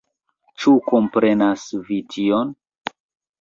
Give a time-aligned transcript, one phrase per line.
[0.61, 2.55] Ĉu komprenas vi tion?